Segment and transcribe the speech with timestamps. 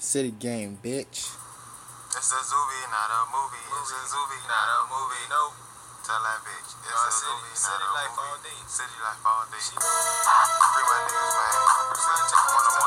[0.00, 1.28] City game, bitch.
[2.16, 3.60] It's a Zuby, not a movie.
[3.68, 5.24] It's a Zuby, not a movie.
[5.28, 5.52] Nope.
[6.08, 6.72] Tell that bitch.
[6.72, 8.24] It's a city, Zuby, not city a life movie.
[8.24, 8.58] all day.
[8.64, 9.60] City life all day.
[9.60, 11.52] Free my niggas, man.
[12.00, 12.79] City take one on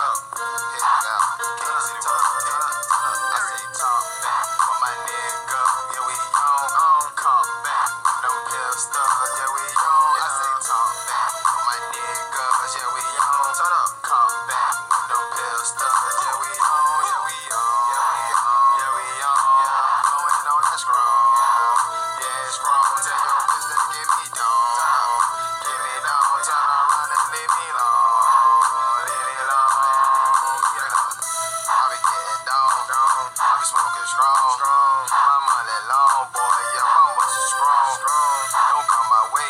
[33.74, 34.98] smoking strong, strong.
[35.10, 36.58] My money long, boy.
[36.78, 38.38] Yeah, my muscle strong, strong.
[38.70, 39.50] Don't come my way.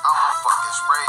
[0.00, 1.06] I'm on fucking spray.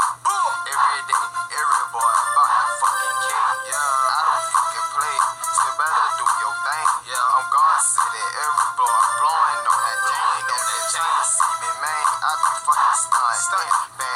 [0.68, 3.72] Every day, every boy about that fucking cake.
[3.72, 5.16] Yeah, I don't fucking play.
[5.48, 6.88] Still better do your thing.
[7.08, 8.20] Yeah, I'm gone city.
[8.20, 10.44] Every blow, I'm blowing on that chain.
[10.92, 12.04] Trying to see me, man.
[12.20, 13.40] I be fucking stunned.
[13.48, 14.11] Stunned.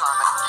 [0.00, 0.39] To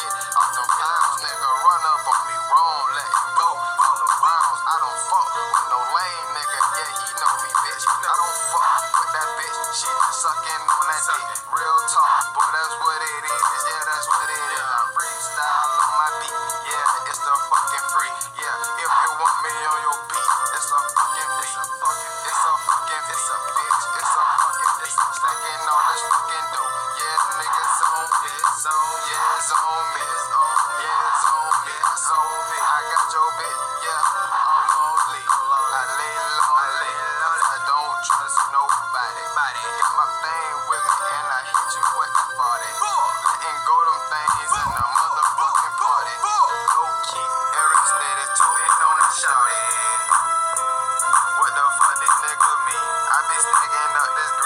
[54.10, 54.41] this